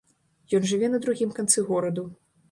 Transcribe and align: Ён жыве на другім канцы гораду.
Ён 0.59 0.63
жыве 0.69 0.87
на 0.93 0.99
другім 1.03 1.33
канцы 1.39 1.65
гораду. 1.67 2.07